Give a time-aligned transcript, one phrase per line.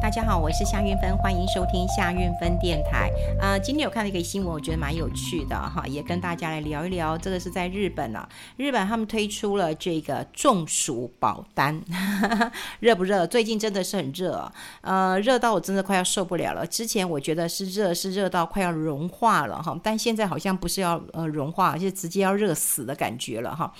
[0.00, 3.10] 大家好，我是夏运芬，欢迎收听夏运芬电台。
[3.40, 7.18] 呃，今天有看到一个新闻，我觉得蛮有趣的哈，也跟大家来聊一聊。
[7.18, 8.26] 这个是在日本啊，
[8.56, 11.82] 日本他们推出了这个中暑保单，
[12.78, 13.26] 热不热？
[13.26, 14.50] 最近真的是很热，
[14.82, 16.64] 呃，热到我真的快要受不了了。
[16.64, 23.72] 之前我觉得是热，是热到快要融化了哈，但现在好像不是要呃融化，而是直接要热死的感觉了哈。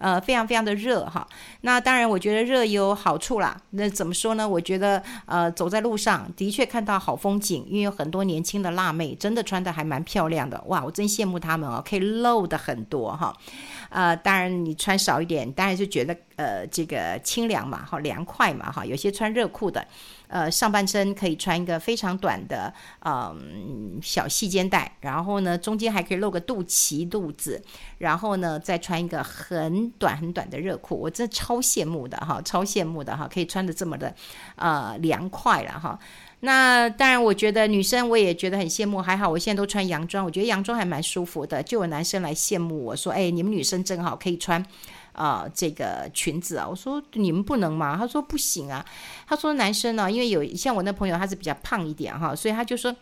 [0.00, 1.28] 呃，非常非常的热哈。
[1.60, 3.54] 那当然，我觉得热有好处啦。
[3.70, 4.48] 那怎么说呢？
[4.48, 10.58] 我觉得呃，走在路上的确看到好风景，因为有很多年轻的辣妹，真的穿的还蛮漂亮的。
[10.68, 13.36] 哇，我真羡慕她们哦，可以露的很多哈。
[13.90, 18.84] 呃，当然你穿少一点，当然就觉得呃这个清凉嘛，好凉快嘛哈。
[18.86, 19.86] 有些穿热裤的。
[20.30, 22.72] 呃，上半身可以穿一个非常短的，
[23.04, 27.60] 嗯、小细肩带，然后呢，中间还可以露个肚脐、肚子，
[27.98, 34.14] 然后呢，再穿一个很短很短的热裤，我真的超羡慕的哈，超羡慕的哈，可以穿得这么的，
[34.54, 35.98] 呃，凉快了哈。
[36.42, 44.64] 那当然，我觉得女生我也觉得很羡慕，还好我现在都穿洋装，我觉得洋装还蛮舒服的，就有男生来羡慕我说，哎，你们女生真好，可以穿。
[45.12, 47.96] 啊、这个裙子啊，我说你们不能吗？
[47.96, 48.84] 他说不行啊。
[49.26, 52.94] 他说男生呢、因为有像我那朋友，他是比较胖一点哈，所以他就说。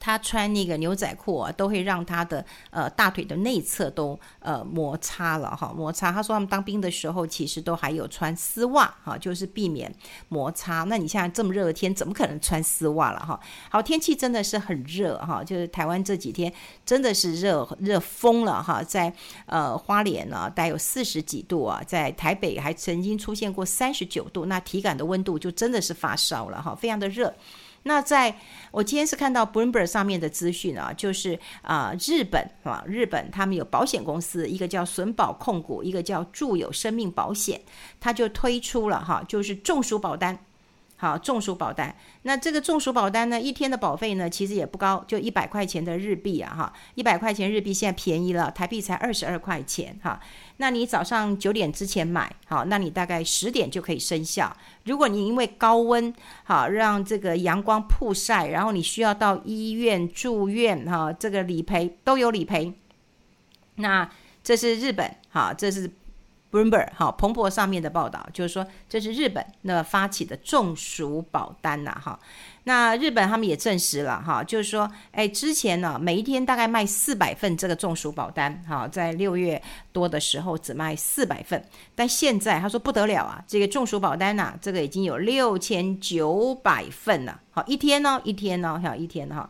[0.00, 6.10] 他穿那个牛仔裤啊，都会让他的呃大腿的内侧都呃摩擦了哈，摩擦。
[6.10, 9.94] 他说他们当兵的时候，其实都还有穿丝袜哈，就是避免
[10.28, 10.84] 摩擦。
[10.84, 13.38] 那你现在这么热的天，怎么可能穿丝袜了哈？
[13.68, 16.50] 好，天气真的是很热哈，就是台湾这几天
[16.86, 19.12] 真的是热热疯了哈，在
[19.44, 27.34] 呃花莲呢，带有四十几度啊，在台北还曾经出现过三十九度，那体感的温度就真的是发烧了哈，非常的热。
[27.84, 28.36] 那在
[28.70, 37.60] 我今天是看到 Bloomberg 上面的资讯啊，就是啊、日本啊，日本他们有保险公司，一个叫损保控股，一个叫住友生命保险，
[37.98, 40.38] 他就推出了哈，就是中暑保单。
[41.00, 41.96] 好，中暑保单。
[42.24, 50.20] 那这个中暑保单呢，一天的保费呢，其实也不高，就一百块钱的日币啊，哈，一百块钱日币现在便宜了，台币才二十二块钱，哈。
[50.58, 54.54] 那你早上九点之前买，好，那你大概十点就可以生效。
[54.84, 56.14] 如果你因为高温，
[56.44, 62.74] 好，让这个阳光曝晒，然后你需要到医院住院，哈，这个理赔都有理赔。
[63.76, 64.06] 那
[64.44, 65.90] 这是日本，好，这是。
[66.50, 72.18] Bloomberg 好，彭博上面的报道就是说，这是日本那发起的中暑保单呐，哈。
[72.64, 79.60] 那日本他们也证实了，哈，就是说，哎，之前呢，每一天大概卖四百份这个中暑保单，哈，在六月
[79.92, 89.48] 多的时候只卖四百份，但现在他说不得了啊，这个中暑保单呐，这个已经有六千九百份了，好，一天呢，一天呢，哈，一天哈。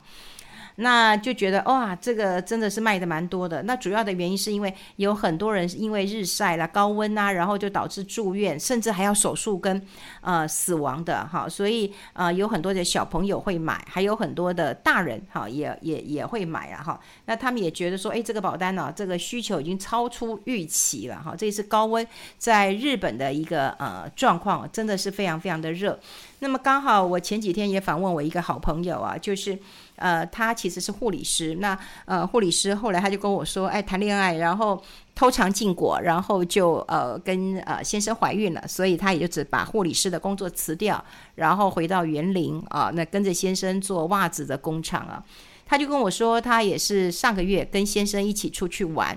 [0.82, 3.62] 那就觉得哇，这个真的是卖的蛮多的。
[3.64, 9.80] 那主要的原因是因为有很多人因为日晒啦、高温啊，然后就导致住院，甚至还要手术跟
[10.22, 11.46] 呃死亡的哈。
[11.46, 16.98] 所以呃有很多的小朋友会买，还有很多的大人哈也也也会买啊哈。
[17.26, 21.34] 那他们也觉得说，哎，这个保单呢、这个需求已经超出预期了哈。
[21.36, 22.06] 这一次高温
[22.38, 26.00] 在日本的一个呃状况，真的是非常非常的热。
[26.38, 29.58] 那么刚好我前几天也访问我一个好朋友啊，就是。
[30.00, 31.54] 呃，他其实是护理师。
[31.60, 34.82] 那呃，护理师后来他就跟我说，哎，谈恋爱，然后
[35.14, 41.04] 偷尝禁果，然后就呃跟呃先生怀孕了，所以他也就只把护理师的工作辞掉，
[41.36, 45.22] 然后回到园林啊，那跟着先生做袜子的工厂啊。
[45.66, 49.16] 他就跟我说，他也是上个月跟先生一起出去玩。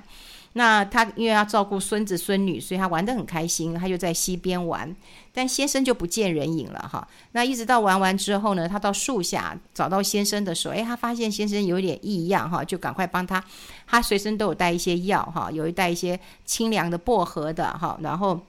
[0.53, 4.95] 那他因为要照顾孙子孙女，所以他玩得很开心，他就在溪边玩。
[5.33, 7.07] 但先生就不见人影了哈。
[7.31, 13.43] 那一直到玩完之后呢，他到树下找到先生的时候，诶，他发现先生有点异样哈，就赶快帮他，
[13.87, 18.39] 他随身都有带一些药哈，有一带一些清凉的薄荷的哈，然后。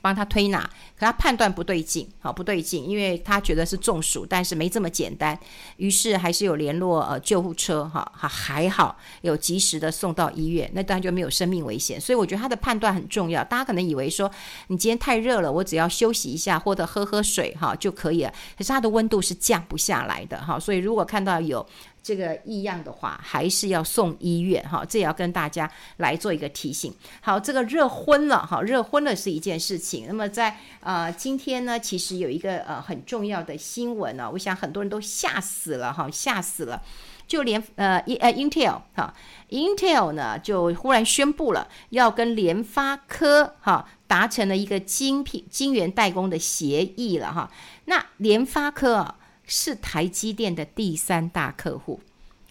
[0.00, 0.60] 帮他推拿，
[0.96, 5.38] 可他判断不对劲，好不对劲，因为他觉得是中暑，但是没这么简单，
[5.76, 12.00] 于是还是有联络呃救护车，哈，还好有及时的送到医院，那当然就没有生命危险。
[12.00, 13.44] 所以我觉得他的判断很重要。
[13.44, 14.30] 大家可能以为说
[14.68, 20.58] 你今天太热了，我只要休息一下或者喝喝水哈就可以了，可是它的温度是降不下来的哈。
[20.58, 21.64] 所以如果看到有
[22.02, 26.94] 这个异样的话，还是要送医院哈，这也要跟大家来做一个提醒。
[27.20, 30.06] 好，这个热昏了哈，热昏了是一件事情。
[30.08, 36.82] 那么在呃今天呢，其实有一个呃很重要的新闻呢，我想很多人都吓死了哈，吓死了。
[37.26, 39.14] 就连呃呃 Intel 哈
[39.50, 47.48] ，Intel 呢就忽然宣布了要跟联发科哈达成了一个晶片晶圆代工的协议了哈。
[47.84, 49.16] 那联发科啊。
[49.50, 51.98] 是台积电的第三大客户，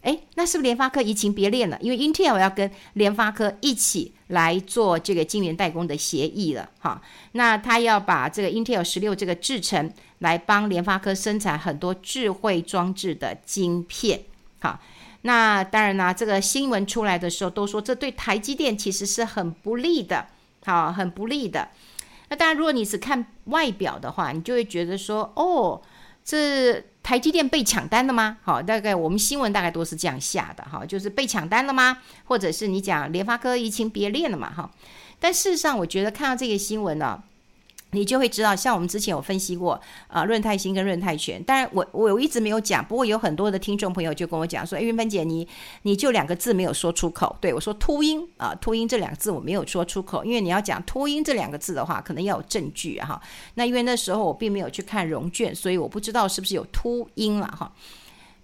[0.01, 1.78] 哎，那是不是联发科移情别恋了？
[1.81, 7.01] 因为 Intel 要跟联发科一起来做这个晶圆代工的协议了，哈。
[7.31, 14.22] 那他要把这个 Intel 十六这个制程来帮联发科生产很多智慧装置的晶片，
[14.60, 14.80] 好。
[15.22, 20.28] 那当然啦，这个新闻出来的时候都说这对台积电其实是很不利的，
[20.66, 21.69] 好，很不利的。
[22.30, 25.81] 那当然，如果你只看外表的话，你就会觉得说，哦，
[26.38, 26.86] 是。
[27.02, 28.38] 台积电被抢单了吗？
[28.44, 31.98] 好，大概我们新闻大概都是这样下的哈，就是被抢单了吗？
[32.26, 34.52] 或者是你讲联发科移情别恋了嘛？
[34.54, 34.70] 哈，
[35.20, 37.24] 但事实上，我觉得看到这个新闻呢。
[37.91, 41.41] 你就会知道，像我们之前有分析过，啊、润泰新跟润泰全。
[41.44, 45.47] 当然我，我我一直没有讲，不过有很多的听众朋友就跟我讲说，哎，云芬姐，你
[45.81, 47.36] 你就两个字没有说出口。
[47.41, 53.21] 对我说，秃鹰啊，秃鹰这两个字我没有说出口，因为你要讲秃鹰这两个字的话，可能要有证据啊哈。
[53.56, 57.71] 那因为那时候我并没有去看融券，所以我不知道是不是有秃鹰了哈。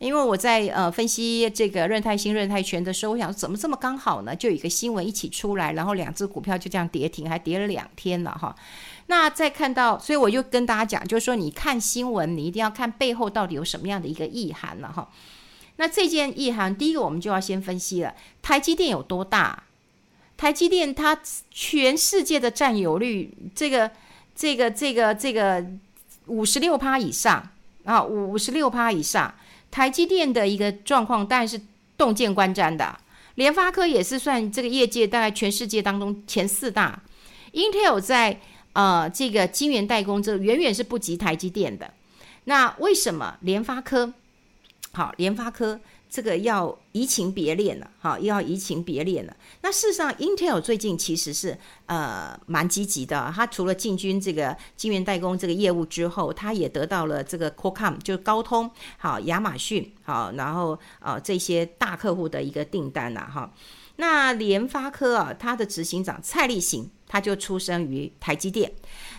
[0.06, 4.36] 因为我在呃分析这个润泰新、润泰全的时候，我想怎么这么刚好呢？
[4.36, 8.56] 就有一个新闻一起出来，然后两只股票就这样跌停，还跌了两天了哈。
[9.08, 15.10] 那再看到，所以我就跟大家讲，就是说，你看新闻，你一定要看背后到底有什么样的一个意涵了哈。
[15.78, 19.64] 那这件意涵，第一个我们就要先分析了，台积电有多大？
[20.38, 21.20] 台积电它
[21.50, 23.90] 全世界的占有率，这个、
[24.36, 25.66] 这个、这个、这个
[26.28, 27.48] 五十六趴以上
[27.86, 29.34] 啊，五十六趴以上，
[29.76, 31.60] 台积电的一个状况，当然是
[31.98, 32.98] 洞见观瞻的。
[33.36, 37.04] 联发科也是算这个业界大概全世界当中前四大
[37.52, 38.40] ，Intel 在。
[38.72, 41.94] 呃，这个晶圆代工，这远远是不及台积电的。
[42.44, 44.14] 那为什么联发科？
[44.92, 45.80] 好，联发科
[46.10, 49.36] 这个要移情别恋了，哈，又要移情别恋了。
[49.62, 51.58] 那事实上，Intel 最近其实是
[51.88, 53.32] 呃蛮积极的。
[53.36, 63.52] 它除了进军这个晶圆代工这个业务之后，它也得到了这个 Qualcomm 就是高通，好，亚马逊，好，然后呃这些大客户的一个订单呐，哈。
[63.98, 68.70] 那联发科啊，它的执行长蔡立行，他就出生于台积电，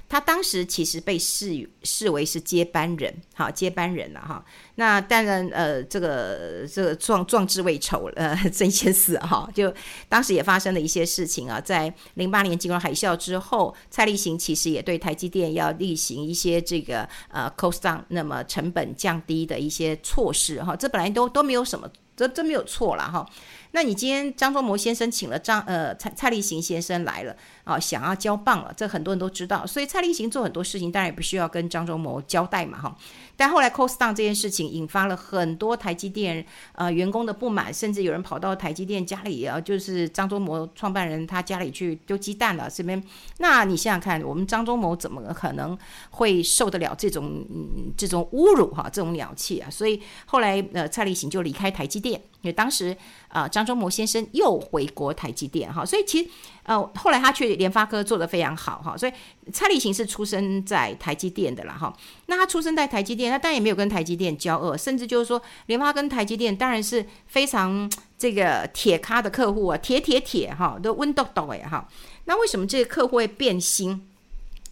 [0.08, 4.44] 他当时其实被视视为是接班人，好，接班人了哈。
[4.76, 9.48] 那当然，呃，这个这个壮壮志未酬，呃，真先死哈。
[9.54, 9.72] 就
[10.08, 20.76] 当时也发生了一些事情啊，在零八年金融海啸之后，蔡立行其实也对台积电要例行一些这个呃 cost down，那么成本降低的一些措施哈。
[20.76, 23.28] 这本来都都没有什么，这这没有错了哈。
[23.76, 32.96] 那你今天张忠谋先生请了张呃蔡蔡立行先生来了啊、想要交棒了，这很多人都知道，所以蔡立行做很多事情当然也不需要跟张忠谋交代嘛哈。
[33.36, 43.02] 但后来 cost down 这件事情引发了很多台积电呃员工的不满，甚至有人跑到台积电家里啊，就是张忠谋创办人他家里去丢鸡蛋了这边。
[43.38, 45.76] 那你想想看，我们张忠谋怎么可能
[46.10, 49.68] 会受得了这种嗯这种侮辱哈，这种鸟气啊？
[49.68, 52.96] 所以后来呃蔡立行就离开台积电，因为当时。
[53.28, 56.30] 啊，张忠谋先生又回国台积电哈，所以其实
[56.62, 59.12] 呃后来他去联发科做得非常好哈，所以
[59.52, 61.94] 蔡立行是出生在台积电的啦哈。
[62.26, 71.86] 那他出生在台积电，他当然也没有跟台积电交恶，甚至就是说联发跟台积电当然是非常这个铁咖的客户啊，铁铁铁哈，都温豆豆哎哈。
[72.24, 74.08] 那为什么这个客户会变心？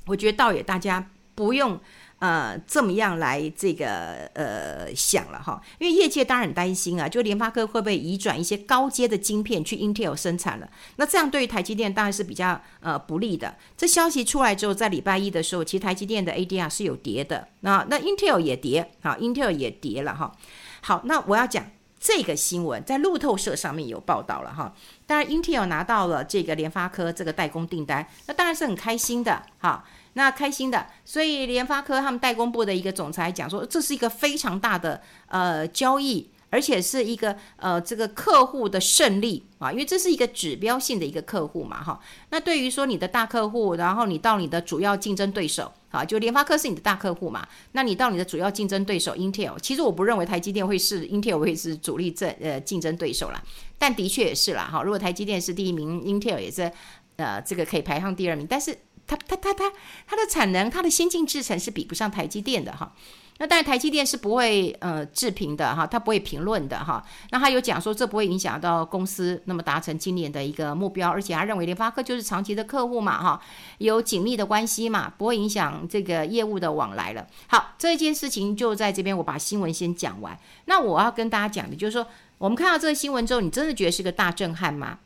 [0.07, 1.79] 我觉得倒也大家不用。
[2.25, 3.87] 呃，这么样来这个
[4.33, 10.67] 呃想了哈，因为业界当然很担心啊，就联发科会不会移转一些高阶的晶片去 Intel 生产了？
[10.97, 13.55] 那这样对于台积电当然是比较呃不利的。
[13.77, 20.33] 这消息出来之后，在礼拜一的时候，其实台积电的 ADR 是有跌的，那那 Intel 也跌，好，Intel 也跌了哈。
[20.81, 21.67] 好，那我要讲
[22.05, 24.71] 这个新闻在路透社上面有报道了哈。
[25.07, 29.83] 当然，Intel 拿到了这个联发科这个代工订单，那当然是很开心的哈。
[30.13, 41.99] 那开心的，所以联发科他们代工部的一个总裁讲说，这是一个非常大的呃交易，而且是一个呃这个客户的胜利啊，因为这是一个指标性的一个客户嘛哈。
[42.29, 53.43] 那对于说你的大客户，然后你到你的主要竞争对手啊，就联发科是你的大客户嘛，那你到你的主要竞争对手 Intel，其实我不认为台积电会是 Intel 会是主力这呃竞争对手啦，
[53.79, 54.83] 但的确也是啦哈。
[54.83, 56.71] 如果台积电是第一名，Intel 也是
[57.17, 58.77] 呃这个可以排上第二名，但是。
[59.07, 59.71] 它它它它
[60.07, 62.91] 它的产能，它的先进制程是比不上台积电的哈。
[63.39, 67.05] 那当然台积电是不会呃置评的哈，它不会评论的哈。
[67.31, 73.41] 那他有讲说这不会影响到公司那么达成今年的一个目标，而且他认为联发科就是长期的客户嘛哈，
[73.79, 77.27] 有紧密的关系嘛，不会影响这个业务的往来了。
[77.49, 80.39] 好，这件事情就在这边，我把新闻先讲完。
[80.67, 82.07] 那我要跟大家讲的就是说，
[82.39, 85.01] 我们看到这个新闻之后，你真的觉得是个大震撼吗？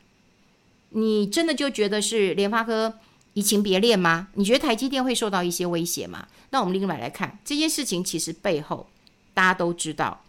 [0.91, 2.93] 你真的就觉得是联发科？
[3.33, 4.27] 移情别恋吗？
[4.33, 6.27] 你觉得台积电会受到一些威胁吗？
[6.49, 8.89] 那我们另外来看这件事情，其实背后
[9.33, 10.21] 大家都知道，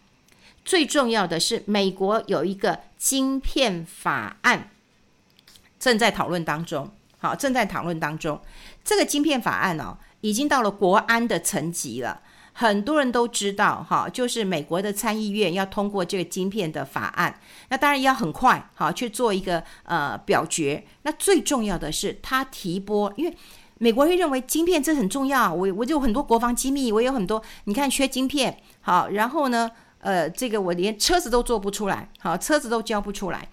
[0.63, 4.69] 最重要的是，美国有一个晶片法案
[5.79, 6.89] 正在讨论当中。
[7.17, 8.39] 好，正在讨论当中。
[8.83, 12.21] 这个晶片法案哦，已经到了国安的层级了。
[12.53, 17.39] 很多人都知道，哈，就是美国的参议院要通过这个晶片的法案，
[17.69, 20.85] 那当然要很快，哈，去做一个呃表决。
[21.03, 23.35] 那最重要的是，他提拨，因为
[23.79, 33.47] 美国会认为晶片这很重要，我我就有很多国防机密，我有很多，你看缺晶片，好，然后呢，呃，这个我连车子都做不出来，好，车子都交不出来，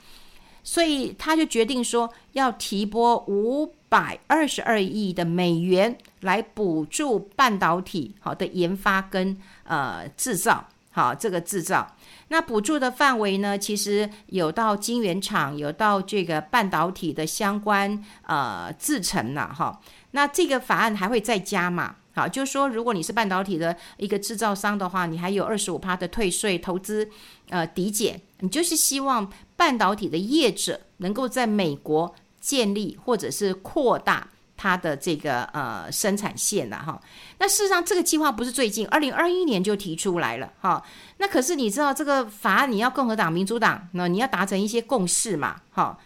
[0.63, 11.97] 所以他就决定说要提拨五百二十二亿的美元来补助半导体好的研发跟呃制造，好，这个制造。
[12.29, 19.81] 那补助的范围呢，其实有到晶圆厂，有到这个半导体的相关呃制程了哈。
[20.11, 21.97] 那这个法案还会再加嘛？
[22.15, 27.09] 好，就是说如果你是半导体的一个制造商的话，你还有二十五趴的退税投资
[27.49, 32.15] 呃抵减，你就是希望半导体的业者能够在美国。
[32.41, 37.01] 建立或者是扩大它的这个呃生产线了哈，
[37.39, 40.83] 那事实上这个计划不是最近，二零二一年就提出来了哈。
[41.19, 45.97] 那可是你知道这个法案你要共和党、民主党，那你要达成一些共识嘛哈，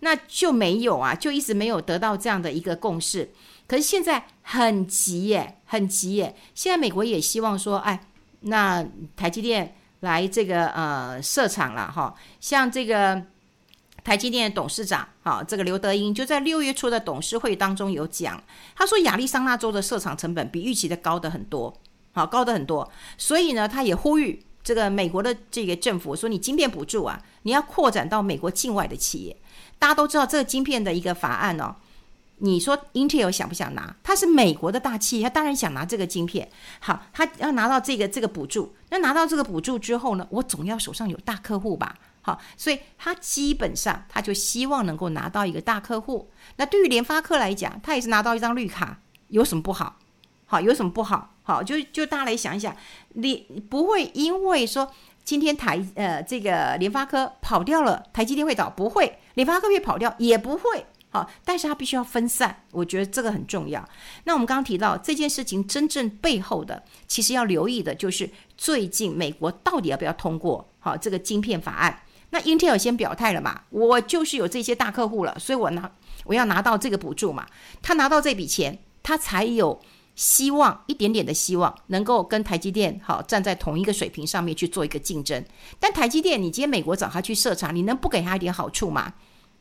[0.00, 3.30] 那就没有啊，就一直没有得到这样的一个共识。
[3.66, 6.36] 可是现在很急耶，很急耶。
[6.54, 7.98] 现在美国也希望说，哎，
[8.40, 13.22] 那台积电来这个呃设厂了哈，像这个。
[14.04, 18.42] 台积电的董事长，好，这个刘德英就在六月初的董事会当中有讲，
[18.74, 21.72] 他说亚利桑那州的设厂成本比预期的高得很多，
[22.12, 29.36] 好，高得很多，所以呢，他也呼吁这个美国的这个政府说，你晶片补助啊，你要扩展到美国境外的企业。
[29.78, 31.76] 大家都知道这个晶片的一个法案哦，
[32.38, 33.94] 你说 Intel 想不想拿？
[34.02, 36.48] 他是美国的大企业，他当然想拿这个晶片。
[36.80, 41.96] 好，他要拿到这个这个补助，那拿到这个补助之后呢，我总要手上有大客户吧。
[42.22, 46.30] 好，所以他基本上他就希望能够拿到一个大客户。
[46.56, 49.98] 那对于联发科来讲，他也是拿到一张绿卡，有什么不好？
[50.46, 51.34] 好，有什么不好？
[51.42, 52.76] 好，就就大家来想一想，
[53.14, 54.92] 你不会因为说
[55.24, 58.70] 今天台呃这个联发科跑掉了，台积电会倒？
[58.70, 60.86] 不会，联发科会跑掉也不会。
[61.10, 63.86] 好，但是它必须要分散，我觉得这个很重要。
[64.24, 72.00] 那我们刚刚提到这件事情真正背后的，其实要留意的就是最近美国到底要不要通过好这个晶片法案。
[72.34, 75.92] 那 Intel 先表态了嘛，我就是有这些大客户了，所以我拿
[76.24, 77.46] 我要拿到这个补助嘛。
[77.82, 79.78] 他拿到这笔钱，他才有
[80.14, 85.44] 希望一点点的希望，能够跟台积电好站在同一个水平上面去做一个竞争。
[85.78, 89.12] 但台积电，你今天美国找他去设厂，你能不给他一点好处吗？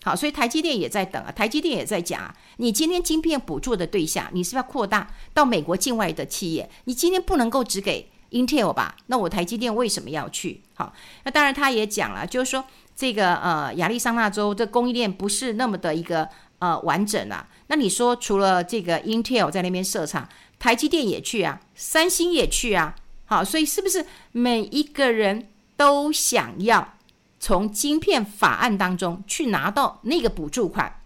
[0.03, 6.69] 好，所以台积电也在等啊，台积电也在讲啊，你今天晶片补助的对象，你是不是要扩大到美国境外的企业？
[6.85, 8.10] 你今天不能够只给。
[8.31, 10.61] Intel 吧，那我台积电为什么要去？
[10.73, 12.63] 好，那当然他也讲了，就是说
[12.95, 16.27] 这个呃亚利桑那州这供应链不是那么的一个
[16.59, 17.45] 呃完整啊。
[17.67, 22.95] 那你说除了这个 Intel 在那边设厂，台积电也去啊，三星也去啊，
[23.25, 26.93] 好，所以是不是每一个人都想要
[27.39, 31.01] 从晶片法案当中去拿到那个补助款？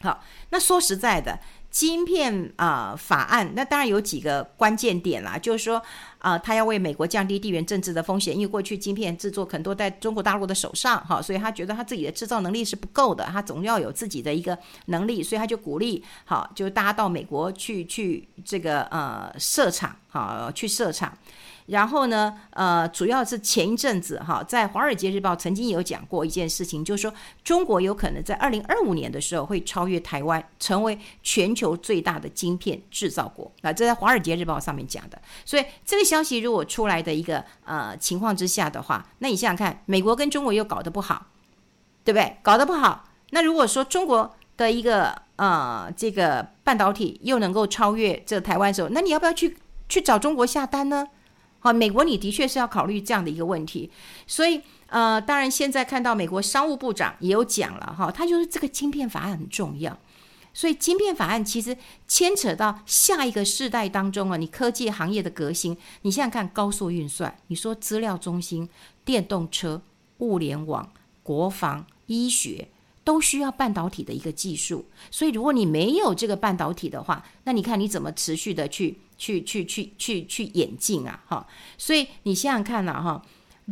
[0.00, 1.38] 好，那说实在的。
[1.70, 5.80] 晶片啊、法案，那当然有几个关键点啦，就是说
[6.18, 21.16] 啊，他、要为美国降低地缘政治的风险，因为过去晶片制作很多在中国大陆的手上，哈，所以他觉得他自己的制造能力是不够的，他总要有自己的一个能力，所以他就鼓励，好，就大家到美国去去这个呃设厂，好，去设厂。
[21.68, 27.12] 然后呢，呃，主要是前一阵子哈，在《华尔街日报》曾经有讲过一件事情，就是说
[27.44, 33.52] 中国有可能在二零二五年的时候会超越台湾，成为全球最大的晶片制造国。
[33.60, 35.20] 那这在《华尔街日报》上面讲的。
[35.44, 41.26] 所以这个消息如果出来的一个呃情况之下的话，那你想想看，美国跟中国又搞得不好，
[42.02, 42.38] 对不对？
[42.42, 51.06] 搞得不好，那如果说中国的一个呃这个半导体又能够超越这个台湾的时候，那你要不要去去找中国下单呢？
[51.60, 53.90] 好，美国你的确是要考虑这样的一个问题，
[54.26, 59.98] 所以呃，当然现在看到美国商务部长也有讲了哈，他就是这个晶片法案很重要，
[60.54, 68.68] 所以晶片法案其实牵扯到下一个世代当中啊，你科技行业的革新，你现在看高速运算，你说资料中心、
[69.04, 69.82] 电动车、
[70.18, 72.68] 物联网、国防、医学。
[73.04, 81.20] 都需要半导体的一个技术，所以如果你没有这个半导体的话，那你看你怎么持续的去去去去去去演进啊？
[81.26, 81.46] 哈，
[81.76, 83.20] 所以你想想看呐，哈，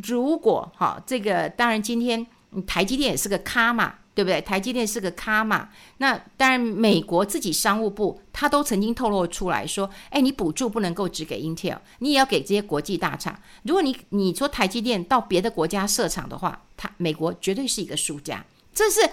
[0.05, 2.27] 如果哈这个当然今天
[2.67, 4.41] 台积电也是个咖嘛，对不对？
[4.41, 5.71] 台积电是个咖嘛。
[5.99, 13.41] 那当然，美国自己商务部他都曾经透露出来说，哎，你补助不能够只给 Intel，你也要给这些国际大厂。
[13.63, 18.45] 如果你你说台积电到别的国家设厂的话，他美国绝对是一个输家。
[18.75, 19.09] 这是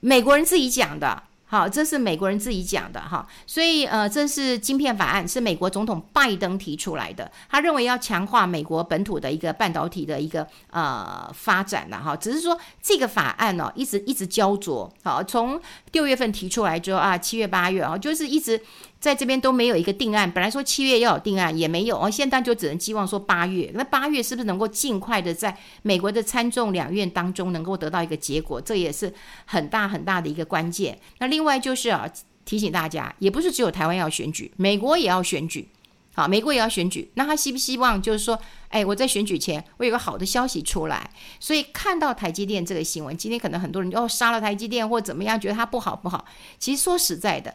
[0.00, 1.22] 美国人自己讲的。
[1.50, 7.28] 好，这是美国人自己讲的哈，所以呃，这是晶片法案，是美国总统拜登提出来的。
[7.48, 14.88] 他认为要强化美国本土的一个半导体的一个呃发展了哈，只是说这个法案呢、哦，一直一直焦灼。
[15.02, 18.62] 好，从六月份提出来之后啊，七月八月啊，就是一直。
[19.00, 22.10] 在这边都没有一个定案，本来说七月要有定案，也没有哦。
[22.10, 28.60] 现在就只能寄望说八月，那八月是不是能够尽快的在美国的参众两院当中能够得到一个结果？
[28.60, 29.12] 这也是
[29.46, 30.98] 很大很大的一个关键。
[31.18, 32.06] 那另外就是啊，
[32.44, 35.66] 提醒大家，也不是只有台湾要选举，美国也要选举。
[36.12, 38.38] 好，美国也要选举，那他希不希望就是说，
[38.68, 41.08] 哎，我在选举前我有个好的消息出来？
[41.38, 46.24] 所以看到台积电这个新闻，今天可能很多人哦杀了台积电或怎么样，觉得它不好不好。
[46.58, 47.54] 其实说实在的，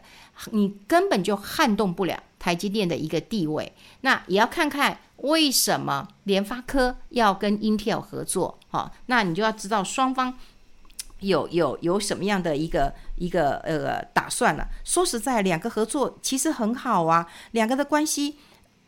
[0.52, 3.72] 你根本就撼动不了台积电的一个地位。
[4.00, 8.58] 那也要看看为什么联发科要跟 Intel 合作。
[8.68, 10.38] 好，那你就要知道双方
[11.20, 14.68] 有有有什么样的一个一个呃打算了。
[14.84, 18.36] 说实在，两个合作其实很好啊，两个的关系。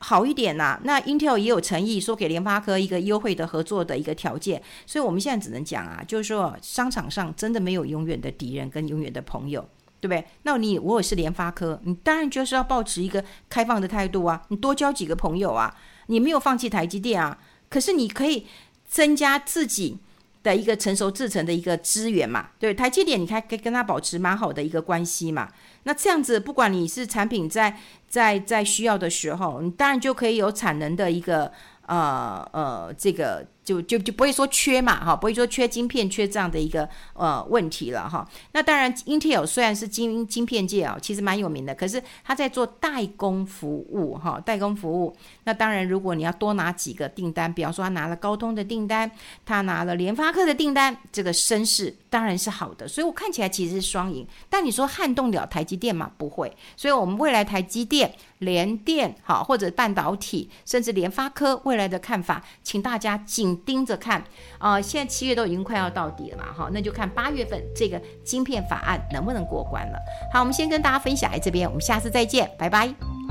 [0.00, 9.60] 好一点呐、那 Intel 也有诚意说给联发科一个优惠的合作的一个条件，所以我们现在只能讲啊，就是说商场上真的没有永远的敌人跟永远的朋友，
[9.98, 10.24] 对不对？
[10.44, 17.36] 那你我也是联发科，你当然就是要保持一个开放的态度啊，你多交几个朋友啊，你没有放弃台积电啊，
[17.68, 18.46] 可是你可以
[18.86, 19.98] 增加自己
[20.48, 25.48] 的一个成熟制成的一个资源嘛，对，台积电你看可以跟他保持蛮好的一个关系嘛。
[25.82, 27.76] 那这样子，不管你是产品在
[28.08, 31.52] 在在需要的时候，你当然就可以有产能的一个
[31.86, 33.46] 呃呃这个。
[33.68, 38.26] 就就就不会说缺嘛哈，不会说缺晶片、缺这样的一个呃问题了哈。
[38.52, 45.14] 那当然，Intel 虽然是晶晶片界啊，其实蛮有名的，可是他在做代工服务哈，代工服务。
[45.44, 49.10] 那当然，如果你要多拿几个订单，比方说他拿了高通的订单，
[49.44, 52.88] 他拿了联发科的订单，这个声势当然是好的。
[52.88, 54.26] 所以我看起来其实是双赢。
[54.48, 56.10] 但你说撼动了台积电吗？
[56.16, 56.50] 不会。
[56.74, 63.57] 所以我们未来台积电、联电好，或者半导体，甚至联发科未来的看法，请大家谨。
[63.64, 64.20] 盯着看
[64.58, 69.98] 啊、呃，现在七月都已经快要到底了嘛，哈，那就看八月份这个晶片法案能不能过关了。
[70.32, 73.27] 好，我们先跟大家分享在这边，我们下次再见，拜拜。